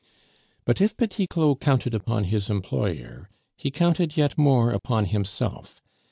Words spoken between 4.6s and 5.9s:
upon himself.